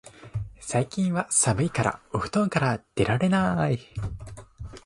[0.59, 3.77] 最近は寒いからお布団から出られない